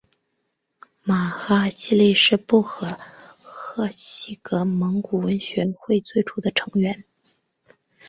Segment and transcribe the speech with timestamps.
[1.03, 2.87] 玛哈希力是布和
[3.39, 7.03] 贺喜格蒙古文学会最初的成员。